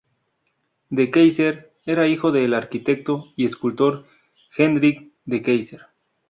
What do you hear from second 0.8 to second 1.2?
De